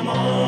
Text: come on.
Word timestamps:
come 0.00 0.08
on. 0.08 0.39